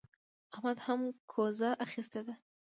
احمد 0.53 0.77
هم 0.85 1.01
کوزه 1.31 1.69
اخيستې 1.85 2.21
ده. 2.27 2.33